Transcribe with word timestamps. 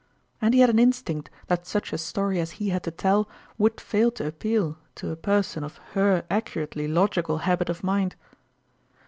And 0.41 0.55
he 0.55 0.61
had 0.61 0.71
an 0.71 0.79
instinct 0.79 1.29
that 1.45 1.67
such 1.67 1.93
a 1.93 1.97
story 1.99 2.39
as 2.39 2.53
he 2.57 2.69
had 2.69 2.81
to 2.85 2.89
tell 2.89 3.29
would 3.59 3.79
fail 3.79 4.09
to 4.13 4.25
appeal 4.25 4.77
to 4.95 5.11
a 5.11 5.15
person 5.15 5.63
of 5.63 5.77
her 5.93 6.25
accurately 6.27 6.87
logical 6.87 7.37
habit 7.45 7.69
of 7.69 7.83
mind. 7.83 8.15